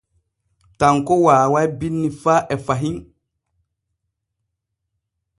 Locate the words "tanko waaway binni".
0.79-2.09